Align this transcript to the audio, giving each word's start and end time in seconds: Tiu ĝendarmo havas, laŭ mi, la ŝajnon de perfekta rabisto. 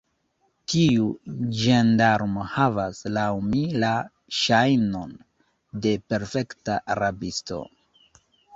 Tiu 0.71 1.03
ĝendarmo 1.59 2.45
havas, 2.53 3.03
laŭ 3.19 3.27
mi, 3.51 3.61
la 3.85 3.93
ŝajnon 4.39 5.15
de 5.87 5.95
perfekta 6.15 6.81
rabisto. 7.05 7.63